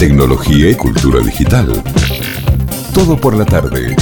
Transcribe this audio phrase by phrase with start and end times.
[0.00, 1.70] tecnología y cultura digital.
[2.94, 3.94] Todo por la tarde.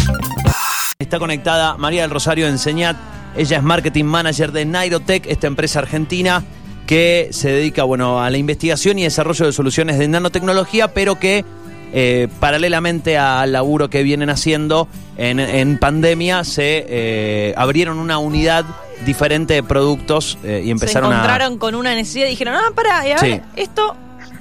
[0.97, 2.97] Está conectada María del Rosario Enseñat.
[3.37, 6.45] Ella es marketing manager de Nairotech, esta empresa argentina
[6.87, 11.45] que se dedica bueno, a la investigación y desarrollo de soluciones de nanotecnología, pero que
[11.93, 14.87] eh, paralelamente al laburo que vienen haciendo
[15.17, 18.65] en, en pandemia, se eh, abrieron una unidad
[19.05, 22.71] diferente de productos eh, y empezaron se a encontraron con una necesidad y dijeron, ah,
[22.73, 23.41] para, y a ver, Sí.
[23.57, 23.97] esto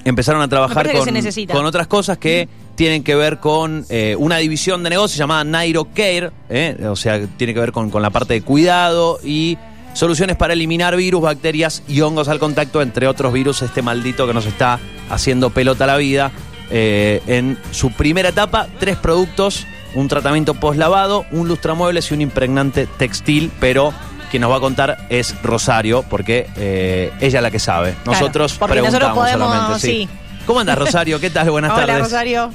[0.08, 4.90] empezaron a trabajar con, otras cosas que tienen que ver con eh, una división de
[4.90, 8.42] negocio llamada Nairo Care, eh, o sea, tiene que ver con, con la parte de
[8.42, 9.58] cuidado y
[9.98, 14.34] soluciones para eliminar virus, bacterias y hongos al contacto, entre otros virus, este maldito que
[14.34, 14.78] nos está
[15.10, 16.30] haciendo pelota la vida.
[16.70, 22.86] Eh, en su primera etapa, tres productos, un tratamiento post-lavado, un lustramuebles y un impregnante
[22.86, 23.92] textil, pero
[24.28, 27.94] quien nos va a contar es Rosario, porque eh, ella es la que sabe.
[28.04, 29.80] Claro, Nosotros preguntamos podemos, solamente.
[29.80, 30.08] Sí.
[30.08, 30.08] sí.
[30.46, 31.20] ¿Cómo andas, Rosario?
[31.20, 31.50] ¿Qué tal?
[31.50, 32.02] Buenas Hola, tardes.
[32.04, 32.50] Rosario.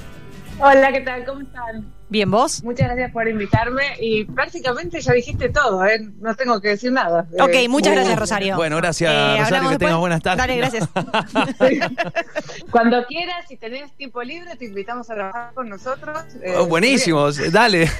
[0.59, 1.25] Hola, ¿qué tal?
[1.25, 1.92] ¿Cómo están?
[2.09, 2.63] Bien, ¿vos?
[2.63, 5.99] Muchas gracias por invitarme y prácticamente ya dijiste todo, ¿eh?
[6.21, 7.25] No tengo que decir nada.
[7.39, 8.19] Ok, Eh, muchas gracias, bien.
[8.19, 8.55] Rosario.
[8.55, 10.37] Bueno, gracias, Eh, Rosario, que tengas buenas tardes.
[10.37, 10.89] Dale, gracias.
[12.71, 16.17] Cuando quieras, si tenés tiempo libre, te invitamos a trabajar con nosotros.
[16.41, 17.89] Eh, Oh, buenísimos, dale.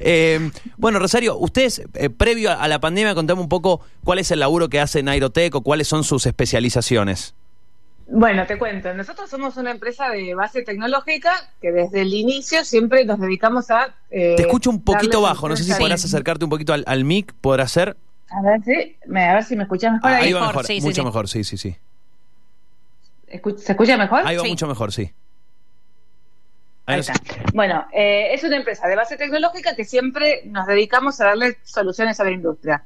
[0.00, 4.40] Eh, bueno, Rosario, ustedes, eh, previo a la pandemia, contame un poco cuál es el
[4.40, 7.34] laburo que hace Nairotech o cuáles son sus especializaciones.
[8.08, 8.94] Bueno, te cuento.
[8.94, 13.94] Nosotros somos una empresa de base tecnológica que desde el inicio siempre nos dedicamos a.
[14.10, 17.04] eh, Te escucho un poquito bajo, no sé si podrás acercarte un poquito al, al
[17.04, 17.96] mic, ¿podrá ser?
[18.30, 18.96] A ver, sí.
[19.06, 20.24] Me- A ver si me escuchas mejor Ah, ahí.
[20.26, 21.06] ahí va mejor, mejor, sí, sí, mucho sí.
[21.06, 21.76] mejor, sí, sí, sí.
[23.56, 24.22] ¿Se escucha mejor?
[24.24, 24.48] Ahí va Sí.
[24.48, 25.12] mucho mejor, sí.
[26.86, 27.14] Ahí está.
[27.52, 32.20] Bueno, eh, es una empresa de base tecnológica que siempre nos dedicamos a darle soluciones
[32.20, 32.84] a la industria.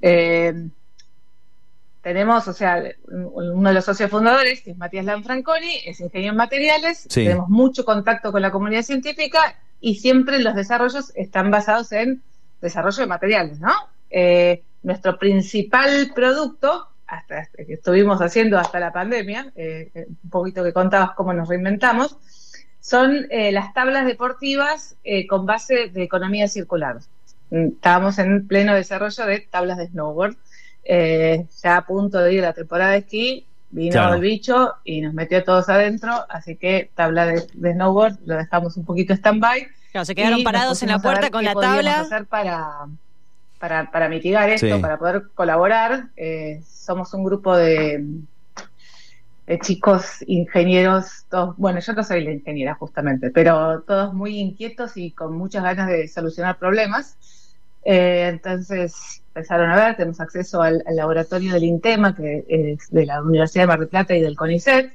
[0.00, 0.54] Eh,
[2.04, 6.32] tenemos, o sea, un- uno de los socios fundadores, que es Matías Lanfranconi, es ingeniero
[6.32, 7.24] en materiales, Sí.
[7.24, 12.22] tenemos mucho contacto con la comunidad científica y siempre los desarrollos están basados en
[12.60, 13.72] desarrollo de materiales, ¿no?
[14.10, 20.62] Eh, nuestro principal producto, hasta que estuvimos haciendo hasta la pandemia, eh, eh, un poquito
[20.62, 22.16] que contabas cómo nos reinventamos,
[22.80, 24.96] son eh, las tablas deportivas
[25.28, 26.98] con base de economía circular.
[27.50, 30.36] Mm, Estábamos en pleno desarrollo de tablas de snowboard,
[30.84, 34.14] eh, ya a punto de ir a la temporada de esquí, vino Claro.
[34.14, 38.36] el bicho y nos metió a todos adentro, así que tabla de, de snowboard lo
[38.36, 39.66] dejamos un poquito stand-by.
[39.92, 42.00] Claro, se quedaron parados en la puerta con la tabla.
[42.00, 42.86] hacer para,
[43.58, 44.82] para, para mitigar esto, Sí.
[44.82, 46.08] para poder colaborar.
[46.16, 48.04] Eh, somos un grupo de,
[49.46, 54.96] de chicos ingenieros, todos, bueno, yo no soy la ingeniera justamente, pero todos muy inquietos
[54.96, 57.16] y con muchas ganas de solucionar problemas.
[57.84, 63.04] Eh, entonces empezaron a ver, tenemos acceso al, al laboratorio del INTEMA, que es de
[63.06, 64.92] la Universidad de Mar del Plata y del CONICET.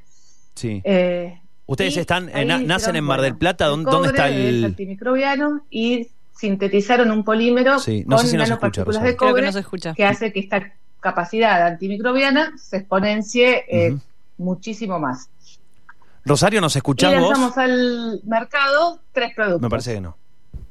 [0.55, 0.81] Sí.
[0.83, 4.23] Eh, Ustedes y están, eh, dijeron, nacen en Mar del Plata, el ¿dónde, dónde está
[4.27, 4.65] cobre Es el...?
[4.65, 9.27] antimicrobiano y sintetizaron un polímero Sí, no con sé si nos escucha, nanopartículas de Creo
[9.27, 9.93] que cobre no se escucha.
[9.93, 10.71] que hace que esta
[11.01, 13.95] capacidad antimicrobiana se exponencie eh,
[14.37, 15.29] muchísimo más.
[16.25, 17.29] Rosario, ¿nos Y escuchás vos?
[17.29, 20.17] lanzamos al mercado tres productos, Me parece que no.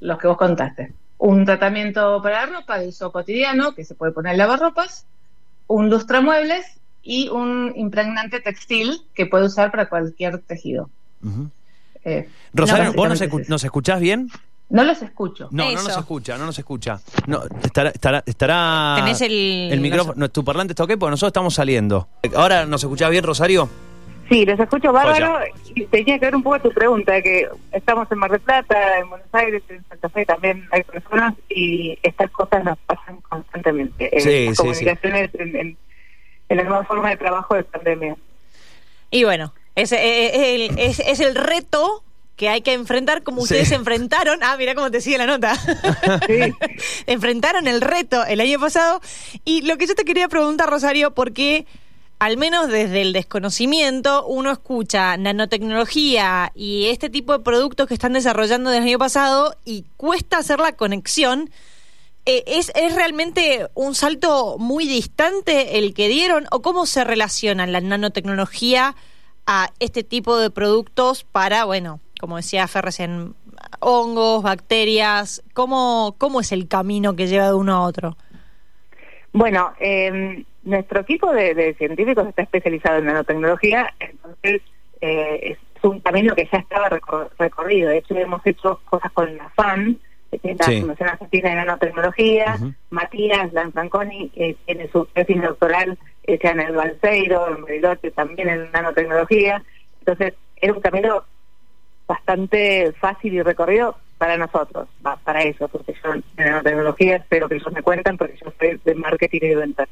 [0.00, 0.92] los que vos contaste.
[1.18, 5.04] Un tratamiento para la ropa de uso cotidiano, que se puede poner en lavarropas,
[5.66, 6.64] un lustramuebles
[7.02, 10.88] y un impregnante textil que puede usar para cualquier tejido.
[12.04, 14.28] Eh, Rosario, no, ¿vos nos, escu- es nos escuchás bien?
[14.70, 15.48] No los escucho.
[15.50, 17.00] No, no nos escucha, no nos escucha.
[17.26, 19.70] No, estará, estará, estará Tenés el...
[19.72, 22.06] el micrófono, no, tu parlante está ok porque nosotros estamos saliendo.
[22.36, 23.68] ¿Ahora nos escuchás bien, Rosario?
[24.28, 25.40] Sí, los escucho bárbaro
[25.74, 29.08] y tenía que ver un poco tu pregunta, que estamos en Mar del Plata, en
[29.08, 34.14] Buenos Aires, en Santa Fe también hay personas y estas cosas nos pasan constantemente.
[34.16, 35.76] Eh, Sí, las sí, comunicaciones En, en-
[36.50, 38.16] en la nueva forma de trabajo de pandemia.
[39.10, 42.02] Y bueno, es, eh, el, es, es el reto
[42.36, 43.44] que hay que enfrentar como Sí.
[43.54, 44.40] ustedes enfrentaron.
[44.42, 45.54] Ah, mira cómo te sigue la nota.
[46.26, 46.54] Sí.
[47.06, 49.00] enfrentaron el reto el año pasado.
[49.44, 51.66] Y lo que yo te quería preguntar, Rosario, porque
[52.18, 58.12] al menos desde el desconocimiento uno escucha nanotecnología y este tipo de productos que están
[58.12, 61.50] desarrollando desde el año pasado y cuesta hacer la conexión.
[62.26, 67.66] Eh, ¿es, ¿Es realmente un salto muy distante el que dieron o cómo se relaciona
[67.66, 68.96] la nanotecnología
[69.46, 72.84] a este tipo de productos para, bueno, como decía Fer
[73.80, 75.42] hongos, bacterias?
[75.54, 78.16] ¿Cómo, ¿Cómo es el camino que lleva de uno a otro?
[79.32, 84.62] Bueno, eh, nuestro equipo de, de científicos está especializado en nanotecnología, entonces
[85.00, 87.90] eh, es un camino que ya estaba recor- recorrido.
[87.90, 89.98] De hecho, hemos hecho cosas con la FAN,
[90.30, 90.80] que es la Sí.
[90.80, 92.58] Fundación Argentina de Nanotecnología.
[92.90, 98.70] Matías Lanfranconi eh, tiene su tesis doctoral hecha en el Balseiro, en Bariloche, también en
[98.72, 99.62] nanotecnología.
[100.00, 101.24] Entonces, era un camino
[102.06, 104.88] bastante fácil y recorrido para nosotros,
[105.24, 108.94] para eso, porque yo en nanotecnología espero que ellos me cuentan, porque yo soy de
[108.96, 109.88] marketing y de ventas.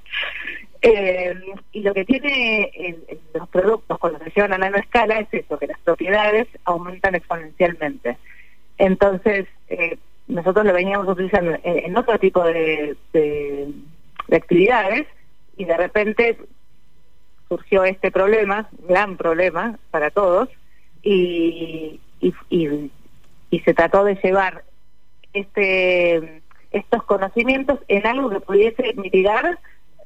[0.82, 1.34] Eh,
[1.72, 2.70] y lo que tiene
[3.34, 8.18] los productos cuando se llevan a nanoescala es eso, que las propiedades aumentan exponencialmente.
[8.78, 9.96] Entonces, eh,
[10.26, 13.68] nosotros lo veníamos utilizando en, otro tipo de, de-
[14.28, 15.06] de actividades
[15.56, 16.36] y de repente
[17.48, 20.48] surgió este problema, gran problema para todos,
[21.02, 22.00] y-
[23.50, 24.64] y se trató de llevar
[25.32, 29.58] este estos conocimientos en algo que pudiese mitigar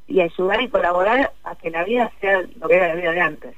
[0.06, 3.20] y ayudar y colaborar a que la vida sea lo que era la vida de
[3.20, 3.54] antes,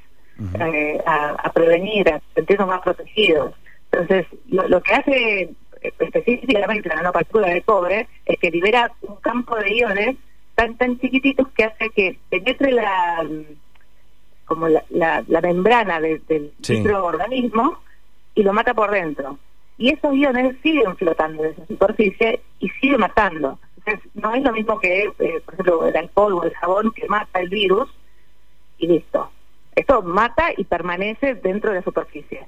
[0.61, 3.55] eh, a, a prevenir, a sentirnos más protegidos.
[3.90, 5.50] Entonces, lo, lo que hace
[5.81, 10.17] específicamente la nanopartícula de cobre es que libera un campo de iones
[10.55, 13.26] tan tan chiquititos que hace que penetre la
[14.44, 16.78] como la, la, la membrana de- del Sí.
[16.78, 17.78] microorganismo
[18.35, 19.38] y lo mata por dentro.
[19.79, 23.59] Y esos iones siguen flotando en esa superficie y sigue matando.
[23.79, 27.09] Entonces, no es lo mismo que, eh, por ejemplo, el alcohol o el jabón que
[27.09, 27.91] mata el virus
[28.79, 29.31] y listo.
[29.75, 32.47] Esto mata y permanece dentro de la superficie.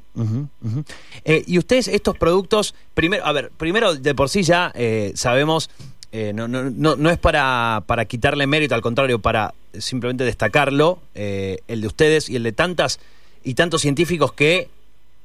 [1.24, 5.70] Eh, y ustedes, estos productos, primero, a ver, primero de por sí ya eh, sabemos,
[6.12, 10.98] eh, no, no, no, no es para, para quitarle mérito, al contrario, para simplemente destacarlo,
[11.14, 13.00] el de ustedes y el de tantas
[13.42, 14.68] y tantos científicos que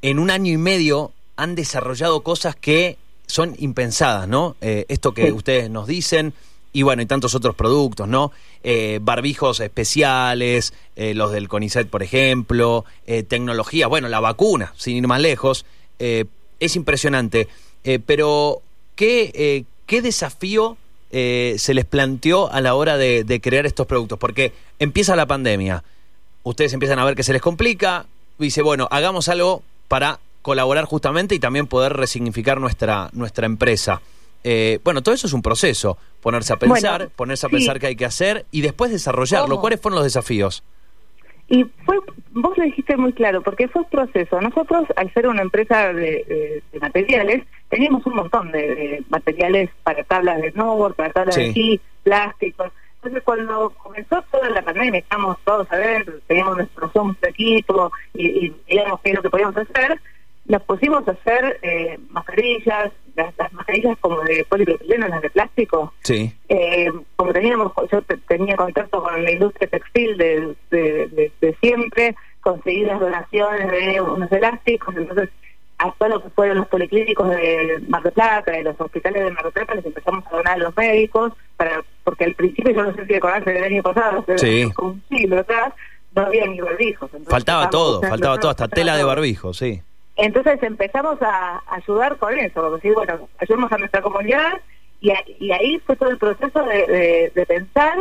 [0.02, 2.98] en un año y medio han desarrollado cosas que
[3.28, 4.56] son impensadas, ¿no?
[4.62, 5.32] Eh, esto que Sí.
[5.32, 6.34] ustedes nos dicen,
[6.74, 8.32] y bueno, y tantos otros productos, ¿no?
[8.64, 14.98] Eh, barbijos especiales, eh, los del CONICET, por ejemplo, eh, tecnología, bueno, la vacuna, sin
[14.98, 15.66] ir más lejos,
[16.00, 17.48] es impresionante.
[18.06, 18.62] Pero,
[18.96, 20.78] ¿qué, qué desafío
[21.12, 24.18] se les planteó a la hora de, de crear estos productos?
[24.20, 25.84] Porque empieza la pandemia,
[26.44, 28.06] ustedes empiezan a ver que se les complica,
[28.38, 30.20] dice, bueno, hagamos algo para
[30.50, 34.02] colaborar justamente y también poder resignificar nuestra, nuestra empresa.
[34.44, 37.56] Eh, bueno, todo eso es un proceso, ponerse a pensar, Bueno, ponerse a sí.
[37.58, 39.48] pensar qué hay que hacer y después desarrollarlo.
[39.50, 39.62] ¿Cómo?
[39.62, 40.64] ¿Cuáles fueron los desafíos?
[41.50, 41.98] Y fue,
[42.32, 44.42] vos lo dijiste muy claro, porque fue un proceso.
[44.42, 49.70] Nosotros, al ser una empresa de, de- de materiales, teníamos un montón de, de materiales
[49.84, 51.42] para tablas de snowboard, para tablas Sí.
[51.42, 52.72] de esquí, plásticos.
[52.96, 57.92] Entonces, cuando comenzó toda la pandemia, estábamos todos a ver, teníamos nuestro Zoom de equipo
[58.14, 60.00] y, y veíamos qué es lo que podíamos hacer,
[60.50, 65.94] nos pusimos a hacer eh, mascarillas, las, las mascarillas como de polipropileno, las de plástico,
[66.02, 66.34] Sí.
[66.50, 71.56] eh, como teníamos, yo te- tenía contacto con la industria textil de, de, de- de
[71.62, 75.30] siempre, conseguí las donaciones de unos elásticos, entonces
[75.78, 79.32] a todo lo que fueron los policlínicos de Mar del Plata, de los hospitales de
[79.32, 82.84] Mar del Plata, les empezamos a donar a los médicos, para porque al principio yo
[82.84, 84.70] no sé si recordarse del año pasado, pero Sí.
[84.82, 85.74] un siglo atrás,
[86.16, 87.10] no había ni barbijos.
[87.28, 89.82] Faltaba todo, faltaba todo, hasta tela de barbijo, sí.
[90.22, 94.60] Entonces empezamos a ayudar con eso, como decir, bueno, ayudemos a nuestra comunidad
[95.02, 97.98] y, a- y ahí fue todo el proceso de, de- de pensar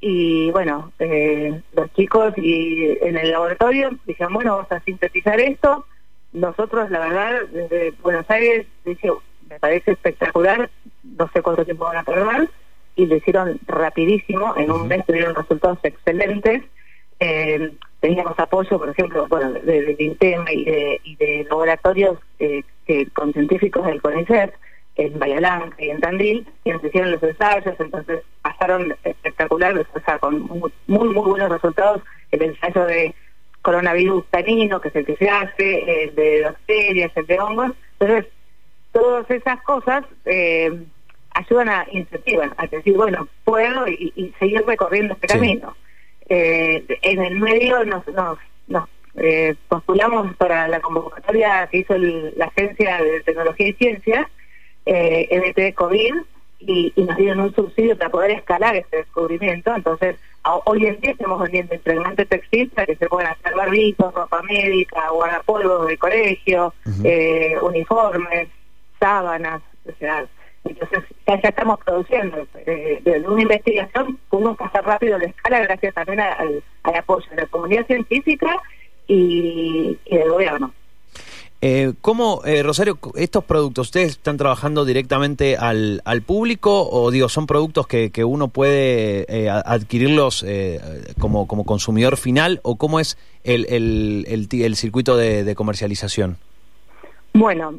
[0.00, 5.86] y bueno, eh, los chicos y en el laboratorio dijeron, bueno, vamos a sintetizar esto.
[6.32, 9.10] Nosotros, la verdad, desde Buenos Aires, dije,
[9.48, 10.70] me parece espectacular,
[11.04, 12.48] no sé cuánto tiempo van a tardar,
[12.96, 16.62] y lo hicieron rapidísimo, en un mes tuvieron resultados excelentes.
[17.20, 17.72] Eh,
[18.02, 22.62] teníamos apoyo, por ejemplo, bueno, de, de, de INTEM y de, y de laboratorios eh,
[22.86, 24.52] que, con científicos del CONICET
[24.96, 30.18] en Blanca y en Tandil, que nos hicieron los ensayos, entonces pasaron espectacular, o sea,
[30.18, 33.14] con muy, muy, muy buenos resultados, el ensayo de
[33.62, 38.26] coronavirus canino, que es el que se hace, el de bacterias, el de hongos, entonces
[38.90, 40.70] todas esas cosas eh,
[41.34, 45.34] ayudan a incentivar, a decir, bueno, puedo y, y seguir recorriendo este Sí.
[45.38, 45.76] camino.
[46.28, 48.38] Eh, en el medio nos, nos,
[48.68, 54.30] nos eh, postulamos para la convocatoria que hizo el- la Agencia de Tecnología y Ciencia,
[54.86, 56.14] eh, EBT COVID,
[56.60, 59.74] y, y nos dieron un subsidio para poder escalar este descubrimiento.
[59.74, 64.14] Entonces, a- hoy en día estamos vendiendo impregnante textil para que se puedan hacer barbijos,
[64.14, 66.72] ropa médica, guardapolvos de colegio,
[67.04, 68.48] eh, uniformes,
[69.00, 70.24] sábanas, o sea,
[70.64, 72.46] entonces ya, ya estamos produciendo.
[72.66, 77.26] Eh, de una investigación pudimos pasar rápido la escala gracias también a- al, al apoyo
[77.30, 78.60] de la comunidad científica
[79.08, 80.72] y, y del gobierno.
[81.64, 87.28] Eh, ¿Cómo, eh, Rosario, estos productos, ustedes están trabajando directamente al, al público o digo,
[87.28, 90.80] son productos que, que uno puede eh, adquirirlos eh,
[91.20, 96.36] como, como consumidor final o cómo es el, el, el, el circuito de, de comercialización?
[97.32, 97.78] Bueno,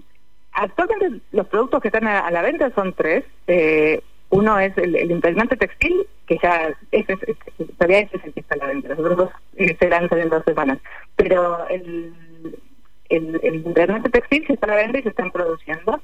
[0.54, 3.24] actualmente los productos que están a, a la venta son tres.
[3.48, 8.34] Eh, Uno es el, el impregnante textil, que ya ese, ese, todavía ese es el
[8.34, 8.90] que está a la venta.
[8.90, 10.80] Los otros dos eh, se lanzan en dos semanas.
[11.16, 12.14] Pero el,
[13.10, 16.02] el, el impregnante textil se está a la venta y se están produciendo.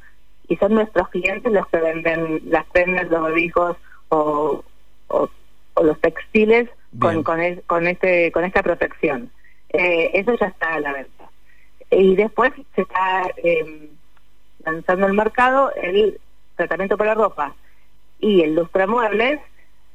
[0.48, 3.78] Y son nuestros clientes los que venden las prendas, los barbijos
[4.10, 4.64] o,
[5.08, 5.30] o,
[5.76, 7.24] o los textiles con, Bien.
[7.24, 9.32] con, es- con, este, con esta protección.
[9.74, 11.30] Eh, eso ya está a la venta.
[11.92, 13.90] Y después se está eh,
[14.72, 16.20] lanzando al mercado el
[16.56, 17.56] tratamiento para ropa
[18.20, 19.40] y el lustramuebles.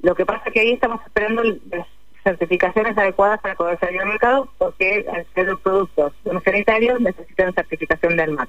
[0.00, 1.86] Lo que pasa que ahí estamos esperando el- las
[2.22, 8.16] certificaciones adecuadas para poder salir al mercado porque al ser productos no sanitarios necesitan certificación
[8.16, 8.48] del MAT.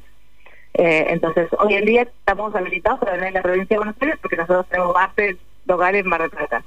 [0.75, 4.17] Eh, entonces, hoy en día estamos habilitados para venir a la provincia de Buenos Aires
[4.21, 6.63] porque nosotros tenemos base local en Mar del Plata.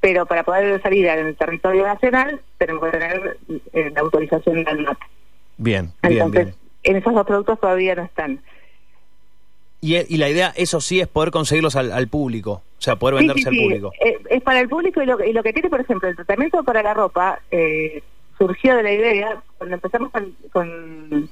[0.00, 3.36] Pero para poder salir en el territorio nacional tenemos que tener
[3.72, 4.98] eh, la autorización del MAT.
[5.58, 6.56] Bien, bien, Entonces, bien.
[6.84, 8.40] en esos dos productos todavía no están.
[9.86, 12.62] Y, y la idea, eso sí, es poder conseguirlos al, al público.
[12.78, 13.92] O sea, poder venderse Sí, sí, al público.
[14.00, 16.64] Eh, es para el público y lo, y lo que tiene, por ejemplo, el tratamiento
[16.64, 18.02] para la ropa eh,
[18.36, 21.30] surgió de la idea cuando empezamos con, con,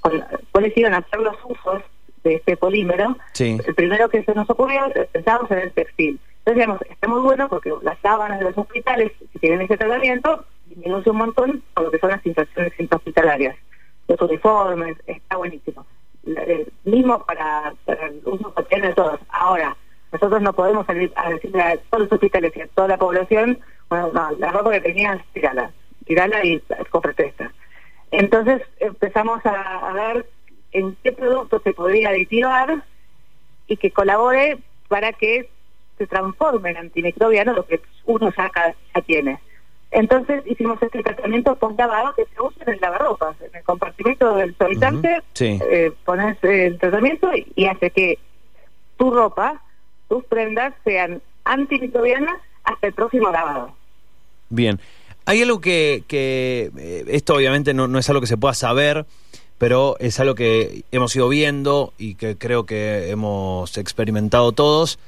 [0.00, 1.82] con cuáles iban a ser los usos
[2.22, 3.16] de este polímero.
[3.32, 3.58] Sí.
[3.66, 6.20] El primero que se nos ocurrió, pensábamos en el textil.
[6.40, 10.44] Entonces, digamos, está muy bueno porque las sábanas de los hospitales, si tienen ese tratamiento,
[10.66, 13.56] disminuye un montón con lo que son las infecciones intrahospitalarias.
[14.08, 15.86] Los uniformes, está buenísimo.
[16.26, 18.52] Eh, mismo para, para el uso
[18.94, 19.20] todos.
[19.28, 19.76] Ahora,
[20.12, 23.58] nosotros no podemos salir a decirle a todos los hospitales y a toda la población,
[23.88, 25.70] bueno, no, la ropa que tenías, tirala,
[26.06, 27.52] tirala y cómprate esta.
[28.10, 30.26] Entonces empezamos a, a ver
[30.72, 32.84] en qué producto se podría aditivar
[33.66, 35.48] y que colabore para que
[35.98, 38.50] se transforme en antimicrobiano lo que uno ya,
[38.94, 39.40] ya tiene.
[39.94, 44.34] Entonces hicimos este tratamiento post lavado que se usa en el lavarropas, en el compartimento
[44.34, 45.60] del solitante, Ujú, sí.
[45.70, 48.18] eh, pones el tratamiento y, y hace que
[48.96, 49.62] tu ropa,
[50.08, 53.72] tus prendas sean antimicrobianas hasta el próximo lavado.
[54.48, 54.80] Bien.
[55.26, 59.06] Hay algo que, que eh, esto obviamente no, no es algo que se pueda saber,
[59.58, 64.98] pero es algo que hemos ido viendo y que creo que hemos experimentado todos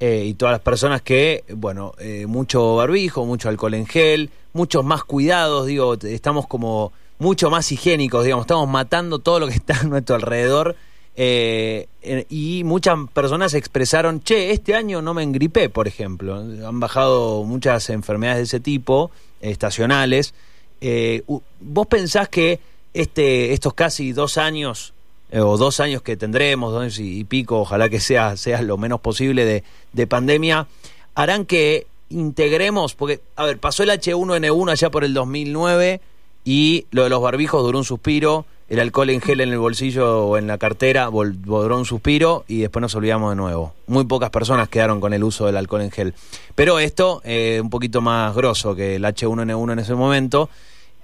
[0.00, 4.84] eh, y todas las personas que, bueno, eh, mucho barbijo, mucho alcohol en gel, muchos
[4.84, 9.80] más cuidados, digo, estamos como mucho más higiénicos, digamos, estamos matando todo lo que está
[9.80, 10.76] a nuestro alrededor.
[11.16, 11.86] eh,
[12.28, 16.36] y muchas personas expresaron, che, este año no me engripé, por ejemplo.
[16.36, 19.10] Han bajado muchas enfermedades de ese tipo,
[19.40, 20.34] estacionales.
[20.80, 21.22] Eh,
[21.60, 22.60] ¿Vos pensás que
[22.92, 24.92] este, estos casi dos años,
[25.30, 29.00] eh, o dos años que tendremos, dos y, pico, ojalá que sea, sea lo menos
[29.00, 30.66] posible de, de pandemia,
[31.14, 36.00] harán que integremos, porque, a ver, pasó el H1N1 allá por el 2009
[36.44, 40.26] y lo de los barbijos duró un suspiro, el alcohol en gel en el bolsillo
[40.26, 43.74] o en la cartera duró un suspiro y después nos olvidamos de nuevo.
[43.86, 46.14] Muy pocas personas quedaron con el uso del alcohol en gel.
[46.54, 50.48] Pero esto, eh, un poquito más grosso que el H1N1 en ese momento,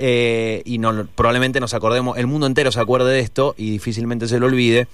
[0.02, 4.26] eh, y no, probablemente nos acordemos, el mundo entero se acuerde de esto y difícilmente
[4.28, 4.88] se lo olvide.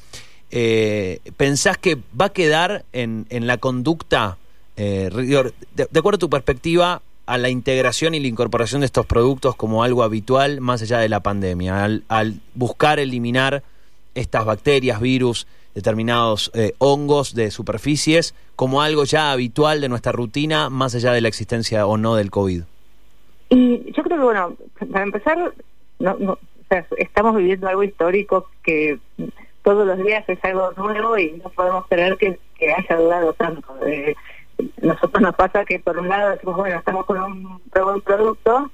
[0.51, 4.37] Eh, ¿Pensás que va a quedar en, en la conducta,
[4.77, 5.09] eh,
[5.75, 9.85] de, acuerdo a tu perspectiva, a la integración y la incorporación de estos productos como
[9.85, 13.63] algo habitual más allá de la pandemia, al, al buscar eliminar
[14.17, 15.47] estas bacterias, virus,
[15.77, 21.21] determinados eh, hongos de superficies como algo ya habitual de nuestra rutina más allá de
[21.21, 22.63] la existencia o no del COVID?
[23.49, 24.57] Y yo creo que, bueno,
[24.93, 25.53] para empezar,
[25.99, 26.39] no, no, o
[26.69, 28.99] sea, estamos viviendo algo histórico que
[29.63, 33.75] todos los días es algo nuevo y no podemos creer que, que haya durado tanto.
[33.87, 34.15] Eh,
[34.83, 38.71] nosotros nos pasa que por un lado decimos, bueno, estamos con un buen producto,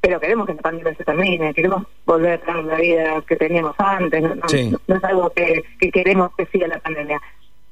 [0.00, 3.74] pero queremos que la pandemia se termine, queremos volver a tener la vida que teníamos
[3.78, 4.74] antes, no, no- Sí.
[4.86, 7.20] no es algo que, que queremos que siga la pandemia.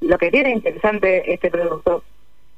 [0.01, 2.03] Lo que tiene interesante este producto,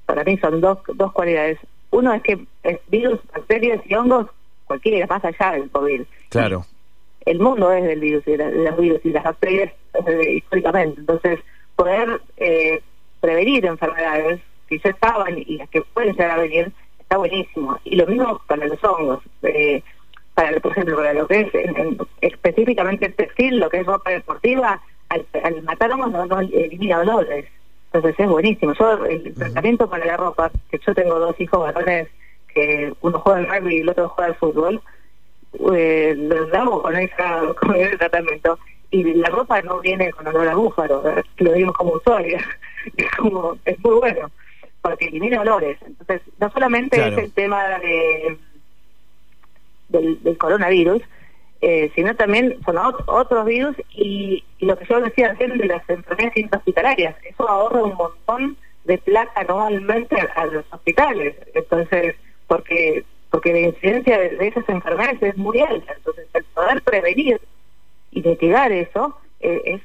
[0.05, 1.59] para mí son dos, dos cualidades.
[1.91, 4.27] Uno es que es virus, bacterias y hongos,
[4.65, 6.01] cualquiera más allá del COVID.
[6.29, 6.65] Claro.
[7.25, 9.71] El mundo es del virus y de, los virus y las bacterias
[10.07, 10.99] eh, históricamente.
[10.99, 11.39] Entonces,
[11.75, 12.81] poder eh,
[13.21, 17.79] prevenir enfermedades que ya estaban y las que pueden llegar a venir está buenísimo.
[17.83, 19.23] Y lo mismo para los hongos.
[19.43, 19.81] Eh,
[20.33, 23.85] para por ejemplo, para lo que es en- en- específicamente el textil, lo que es
[23.85, 27.45] ropa deportiva, al, al matar hongos no, no elimina dolores.
[27.95, 28.73] Entonces es buenísimo.
[28.73, 32.09] Yo, el tratamiento para la ropa, que yo tengo dos hijos varones,
[32.53, 34.81] que uno juega al rugby y el otro juega al fútbol,
[35.73, 38.59] eh, los damos con, esa, con ese tratamiento.
[38.91, 41.23] Y la ropa no viene con olor a búfalo, ¿verdad?
[41.37, 42.39] lo digo como usuaria.
[42.97, 44.29] Es, como, es muy bueno,
[44.83, 45.75] porque elimina olores.
[45.83, 47.17] Entonces, no solamente Claro.
[47.17, 48.37] es el tema de
[49.89, 51.01] del, del coronavirus,
[51.61, 55.87] eh, sino también son ot- otros virus y, lo que yo decía recién de las
[55.89, 57.15] enfermedades intrahospitalarias.
[57.23, 61.35] Eso ahorra un montón de plata anualmente a los hospitales.
[61.53, 62.15] Entonces,
[62.47, 65.93] porque porque la incidencia de, esas enfermedades es muy alta.
[65.97, 67.41] Entonces, el poder prevenir
[68.11, 69.81] y mitigar eso eh, es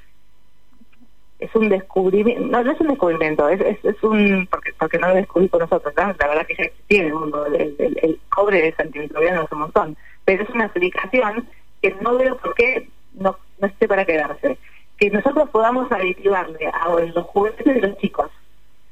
[1.40, 5.14] es un descubrimiento, no, no es un descubrimiento, es, es, un, porque, porque no lo
[5.14, 9.42] descubrimos nosotros, la verdad que ya existía en el mundo, el, el, cobre es antimicrobiano
[9.44, 9.96] es un montón,
[10.26, 11.48] pero es una aplicación
[11.80, 14.58] que no veo por qué no, no esté para quedarse.
[14.96, 18.30] Que nosotros podamos aditivarle a los juguetes de los chicos,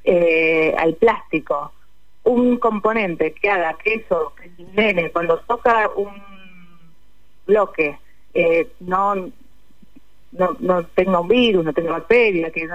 [0.04, 1.72] eh, al plástico,
[2.24, 6.10] un componente que haga que eso, que el nene cuando toca un
[7.46, 7.98] bloque,
[8.34, 9.30] eh, no
[10.32, 12.68] no, no tenga un virus, no tenga bacteria, que,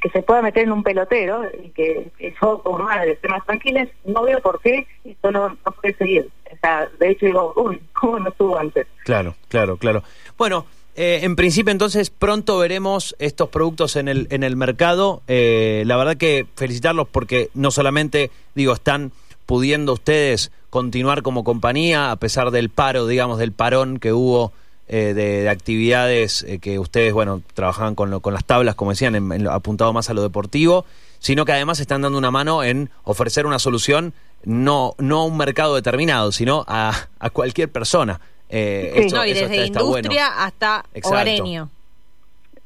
[0.00, 3.86] que se pueda meter en un pelotero y que, yo como madre esté más tranquila,
[4.04, 6.28] no veo por qué esto no, no puede seguir.
[6.50, 8.86] O sea, de hecho digo, uy, ¿cómo no estuvo antes?
[9.04, 10.02] Claro, claro, claro.
[10.38, 10.66] Bueno,
[10.96, 15.22] eh, en principio entonces pronto veremos estos productos en el, en el mercado.
[15.28, 19.12] Eh, la verdad que felicitarlos porque no solamente, digo, están
[19.46, 24.52] pudiendo ustedes continuar como compañía a pesar del paro, digamos, del parón que hubo
[24.92, 29.46] eh, de, actividades eh, que ustedes, bueno, trabajaban con, con las tablas, como decían, en,
[29.46, 30.84] apuntado más a lo deportivo,
[31.20, 35.36] sino que además están dando una mano en ofrecer una solución no, no a un
[35.36, 38.20] mercado determinado, sino a, a cualquier persona.
[38.48, 41.70] Eh, no, y desde industria hasta hogareño.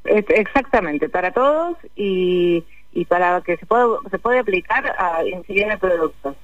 [0.05, 5.77] Exactamente, para todos y, y para que se pueda, se puede aplicar a infinidad de
[5.77, 6.35] productos.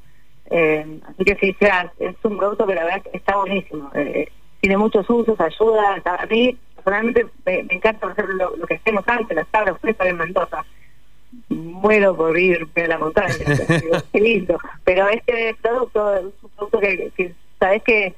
[0.52, 3.90] Eh, así que sí, sea, es un producto que la verdad está buenísimo.
[3.96, 4.30] Eh,
[4.62, 6.02] tiene muchos usos, ayuda.
[6.06, 10.64] A mí personalmente me, encanta hacer lo, que hacemos antes, las tablas frescas en Mendoza.
[11.50, 13.34] Muero por ir a la montaña,
[14.14, 14.58] qué lindo.
[14.84, 18.14] Pero este producto es un producto que, que sabes que,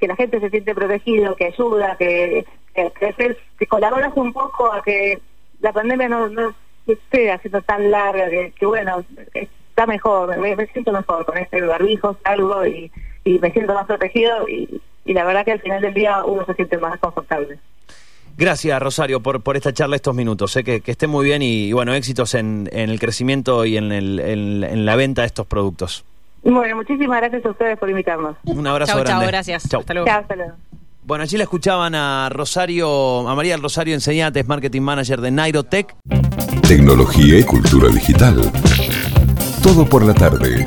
[0.00, 4.82] que la gente se siente protegido, que ayuda, que, que, que, colaboras un poco a
[4.82, 5.20] que
[5.60, 6.54] la pandemia no, no
[6.86, 12.16] esté haciendo tan larga, que, bueno, está mejor, me, me, siento mejor con este barbijo,
[12.24, 12.90] salgo y,
[13.24, 16.44] y me siento más protegido y y la verdad que al final del día uno
[16.46, 17.58] se siente más confortable.
[18.36, 20.52] Gracias, Rosario, por, por esta charla estos minutos.
[20.52, 23.92] Sé que, que esté muy bien y, bueno, éxitos en, en, el crecimiento y en,
[23.92, 26.04] el, en, la venta de estos productos.
[26.42, 28.36] Bueno, muchísimas gracias a ustedes por invitarnos.
[28.44, 29.12] Un abrazo grande.
[29.12, 29.68] Chao, gracias.
[29.68, 29.80] Chao.
[29.80, 30.10] Hasta luego.
[30.10, 30.52] hasta luego.
[31.04, 35.94] Bueno, allí la escuchaban a Rosario, a María del Rosario Enseñantes, Marketing Manager de Nairotech.
[36.66, 38.40] Tecnología y cultura digital.
[39.62, 40.64] Todo por la tarde.